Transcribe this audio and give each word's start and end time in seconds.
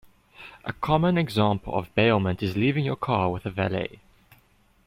A 0.65 0.73
common 0.73 1.15
example 1.15 1.75
of 1.75 1.93
bailment 1.93 2.41
is 2.41 2.55
leaving 2.57 2.83
your 2.83 2.95
car 2.95 3.31
with 3.31 3.45
a 3.45 3.51
valet. 3.51 3.99